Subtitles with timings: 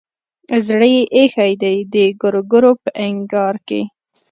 [0.67, 3.81] زړه يې ايښی دی دګرګو په انګار کې